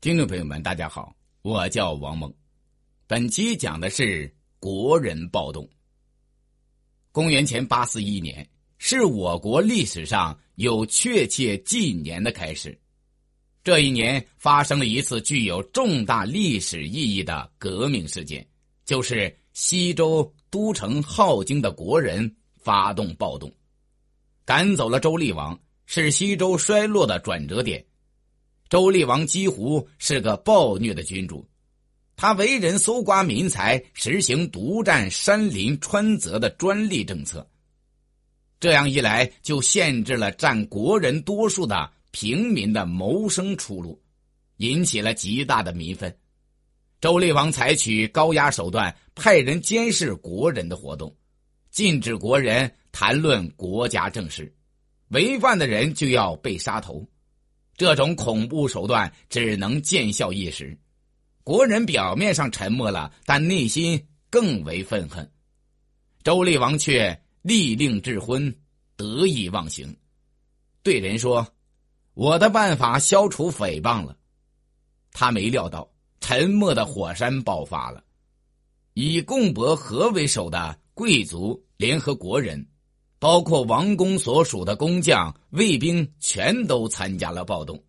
[0.00, 1.12] 听众朋友们，大家好，
[1.42, 2.32] 我叫王蒙。
[3.08, 5.68] 本期讲的是国人暴动。
[7.10, 8.48] 公元前八四一年
[8.78, 12.80] 是我国历史上有确切纪年的开始。
[13.64, 18.46] 这一年发生了一次具有重大历史意义的革命事件，
[18.84, 23.52] 就是西周都城镐京的国人发动暴动，
[24.44, 27.84] 赶走了周厉王，是西周衰落的转折点。
[28.68, 31.46] 周厉王几乎是个暴虐的君主，
[32.16, 37.48] 他为人搜刮民财，实行独占山林川泽的专利政策。
[38.60, 44.02] 这样一来，就限制了占国人多数的平民的谋生出路，
[44.56, 46.14] 引起了极大的民愤。
[47.00, 51.14] 周厉王采取高压手段，派人监视国人的活动，
[51.70, 54.52] 禁止国人谈论国家政事，
[55.08, 57.08] 违犯的人就要被杀头。
[57.78, 60.76] 这种恐怖手段只能见效一时，
[61.44, 65.30] 国人表面上沉默了，但内心更为愤恨。
[66.24, 68.52] 周厉王却立令智昏，
[68.96, 69.96] 得意忘形，
[70.82, 71.46] 对人说
[72.14, 74.16] ：“我的办法消除诽谤了。”
[75.12, 78.02] 他没料到，沉默的火山爆发了，
[78.94, 82.66] 以共伯和为首的贵族联合国人。
[83.18, 87.82] 包括王宫所属的工匠、卫兵，全都参加了暴动。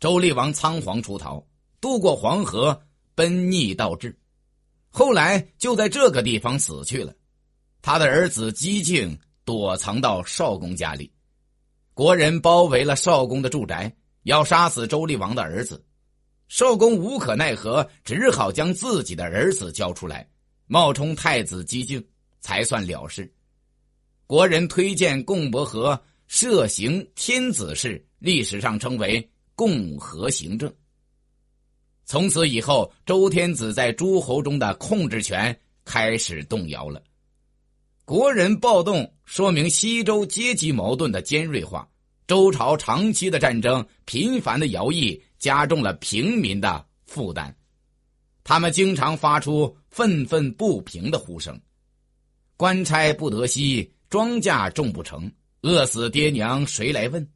[0.00, 1.44] 周厉王仓皇出逃，
[1.80, 2.80] 渡过黄河，
[3.14, 4.16] 奔逆倒置，
[4.90, 7.14] 后来就在这个地方死去了。
[7.82, 11.12] 他的儿子姬敬躲藏到少公家里。
[11.92, 15.84] 国人包围了少公的住宅，要杀死周厉王的儿子。
[16.48, 20.28] 少公无可奈何，只好将自己的儿子交出来，
[20.66, 22.04] 冒充太子姬敬，
[22.40, 23.30] 才算了事。
[24.26, 30.72] 国人推荐共伯和设行天子事，历史上称为共和行政。
[32.06, 37.02] 从此以后，周天子在诸侯中的控制权开始动摇了。
[38.06, 41.86] 国人暴动说明西周阶级矛盾的尖锐化，
[42.26, 47.54] 周朝长期的战争、频繁的徭役加重了平民的负担，
[48.42, 51.60] 他们经常发出愤愤不平的呼声
[52.56, 55.28] ：“官差不得息。”庄稼种不成，
[55.62, 57.28] 饿死爹娘谁来问？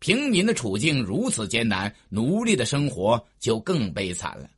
[0.00, 4.50] 平民的处境如此艰难，奴隶的生活就更悲惨了。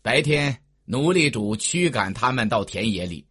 [0.00, 3.26] 白天，奴隶主驱赶他们到田野里，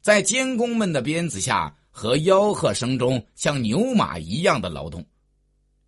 [0.00, 5.02] 在监工们的鞭子下和吆喝声中，像牛马一样的劳动；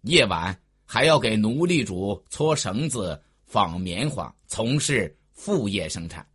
[0.03, 0.55] 夜晚，
[0.85, 6.27] 还要给奴隶主搓绳子、纺棉花，从事副业生产。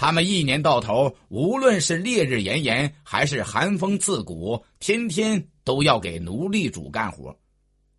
[0.00, 7.38] 他们一年到头，无论是烈日炎炎还是寒风刺骨，天天都要给奴隶主干活，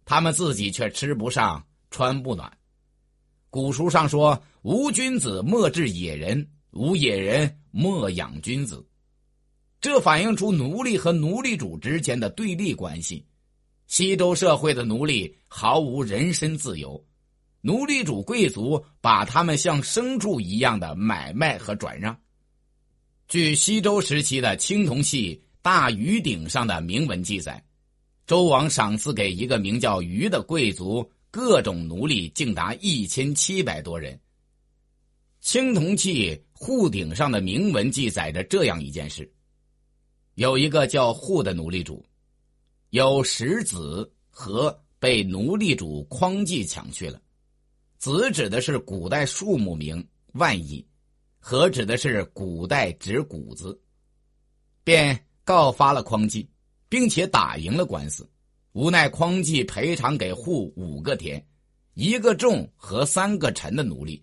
[0.04, 2.52] 他们自己却吃不上穿不暖。
[3.52, 8.84] 古书上说：“无君子莫治野人，无野人莫养君子。”
[9.80, 13.24] 这反映出奴隶和奴隶主之间的对立关系。
[13.86, 17.06] 西周社会的奴隶毫无人身自由。
[17.62, 22.20] 奴隶主贵族把他们像牲畜一样的买卖和转让。
[23.28, 27.64] 据西周时期的青铜器大鱼鼎上的铭文记载，
[28.26, 34.20] 周王赏赐给一个名叫鱼的贵族各种奴隶，竟达一千七百多人。
[35.40, 39.32] 青铜器户顶上的铭文记载着这样一件事：
[40.36, 42.04] 有一个叫户的奴隶主，
[42.90, 47.22] 有十子和被奴隶主匡季抢去了。
[48.02, 50.84] 子指的是古代树木名万亿，
[51.38, 53.80] 和指的是古代指谷子，
[54.84, 56.50] 便告发了匡季，
[56.90, 58.28] 并且打赢了官司。
[58.72, 61.46] 无奈匡季赔偿给户五个田、
[61.94, 64.20] 一个重和三个沉的奴隶。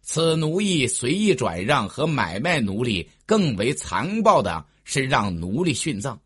[0.00, 6.16] 此奴役随意转让和买卖奴隶，更为残暴的是让奴隶殉葬，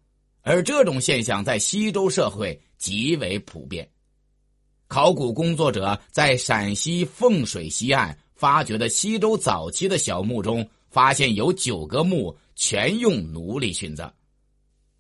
[0.43, 3.91] 而这种现象在西周社会极为普遍。
[4.89, 14.11] 考古工作者在陕西凤水西岸发掘的西周早期的小墓中，发现有九个墓全用奴隶殉葬，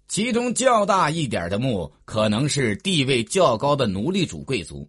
[0.06, 4.86] 其中较大一点的墓可能是地位较高的奴隶主贵族，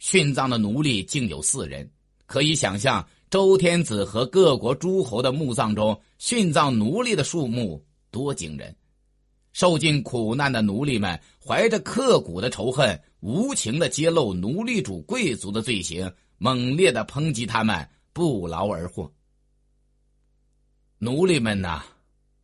[0.00, 1.90] 殉葬的奴隶竟有四人。
[2.26, 8.74] 可以想象，周天子和各国诸侯的墓葬中殉葬奴隶的数目多惊人。
[9.56, 19.10] 受尽苦难的奴隶们怀着刻骨的仇恨，无情的揭露奴隶主贵族的罪行，猛烈的抨击他们不劳而获。
[20.98, 21.82] 奴隶们呐，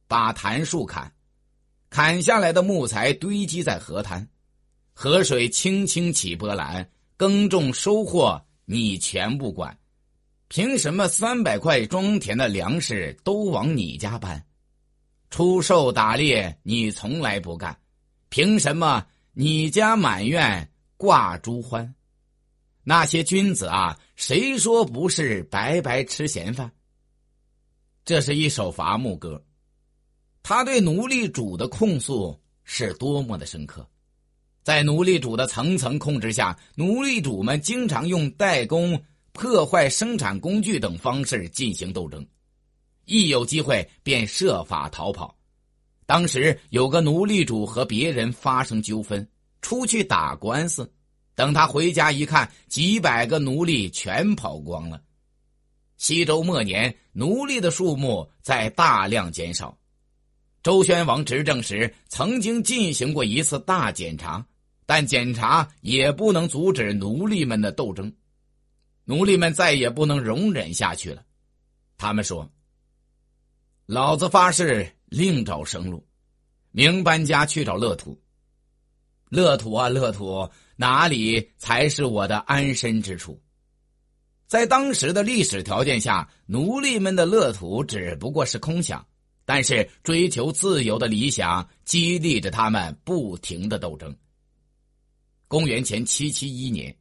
[0.09, 1.13] 把檀树砍，
[1.91, 4.27] 砍下来的木材堆积在河滩，
[4.95, 6.89] 河水轻轻起波澜，
[7.19, 9.77] 耕种收获你全不管，
[10.49, 14.43] 凭什么三百块庄田的粮食都往你家搬？
[15.33, 17.75] 出售打猎你从来不干，
[18.29, 21.95] 凭什么你家满院挂朱欢？
[22.85, 26.71] 那些君子啊，谁说不是白白吃闲饭？
[28.05, 29.43] 这是一首伐木歌，
[30.43, 33.89] 他对奴隶主的控诉是多么的深刻。
[34.63, 39.03] 在奴隶主的层层控制下，奴隶主们经常用代工、
[39.33, 42.23] 破坏生产工具等方式进行斗争。
[43.05, 45.37] 一有机会便设法逃跑。
[46.07, 49.27] 当时有个奴隶主和别人发生纠纷，
[49.61, 50.93] 出去打官司。
[51.35, 55.01] 等他回家一看，几百个奴隶全跑光了。
[55.97, 59.79] 西周末年，奴隶的数目在大量减少。
[60.63, 64.45] 周宣王执政时，曾经进行过一次大检查，
[64.85, 68.13] 但检查也不能阻止奴隶们的斗争。
[69.05, 71.25] 奴隶们再也不能容忍下去了，
[71.97, 72.51] 他们说。
[73.87, 76.07] 老子发誓另找生路，
[76.71, 78.17] 明搬家去找乐土。
[79.29, 83.43] 乐土啊，乐土，哪里才是我的安身之处？
[84.47, 89.05] 在当时的历史条件下，奴隶们的乐土只不过是空想，
[89.45, 94.15] 但是追求自由的理想激励着他们不停的斗争。
[95.49, 96.95] 公元前七七一年。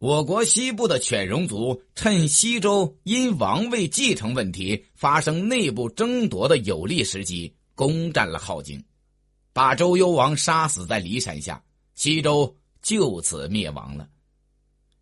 [0.00, 8.82] 我国西部的犬戎族趁西周因王位继承问题发生内部争夺的有利时机，攻占了镐京，
[9.52, 11.62] 把周幽王杀死在骊山下，
[11.94, 14.08] 西周就此灭亡了。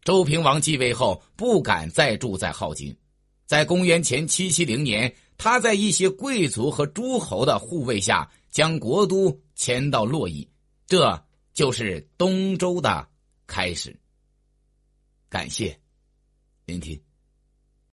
[0.02, 2.92] 周平王继位后，不敢再住在镐京，
[3.46, 10.48] 在公元前七七零年，他在一些贵族和诸侯的护卫下，将国都迁到洛邑，
[10.88, 11.24] 这
[11.54, 13.06] 就是东周的
[13.46, 13.96] 开始。
[15.28, 15.78] 感谢
[16.64, 17.07] 聆听。